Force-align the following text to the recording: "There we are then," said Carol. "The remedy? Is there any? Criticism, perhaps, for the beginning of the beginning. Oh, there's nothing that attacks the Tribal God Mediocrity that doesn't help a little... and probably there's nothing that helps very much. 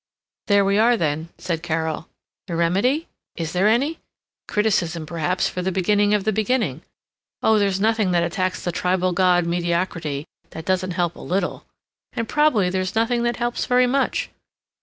"There 0.47 0.65
we 0.65 0.79
are 0.79 0.97
then," 0.97 1.29
said 1.37 1.61
Carol. 1.61 2.09
"The 2.47 2.55
remedy? 2.55 3.07
Is 3.35 3.53
there 3.53 3.67
any? 3.67 3.99
Criticism, 4.47 5.05
perhaps, 5.05 5.47
for 5.47 5.61
the 5.61 5.71
beginning 5.71 6.15
of 6.15 6.23
the 6.23 6.33
beginning. 6.33 6.81
Oh, 7.43 7.59
there's 7.59 7.79
nothing 7.79 8.09
that 8.09 8.23
attacks 8.23 8.63
the 8.63 8.71
Tribal 8.71 9.11
God 9.11 9.45
Mediocrity 9.45 10.25
that 10.49 10.65
doesn't 10.65 10.97
help 10.97 11.15
a 11.15 11.21
little... 11.21 11.65
and 12.13 12.27
probably 12.27 12.71
there's 12.71 12.95
nothing 12.95 13.21
that 13.21 13.37
helps 13.37 13.67
very 13.67 13.85
much. 13.85 14.31